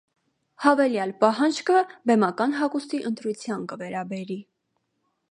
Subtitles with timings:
[0.63, 4.39] Յաւելեալ պահանջքը բեմական հագուստի ընտրութեան կը վերաբերի։